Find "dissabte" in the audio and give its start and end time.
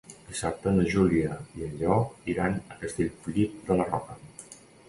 0.29-0.71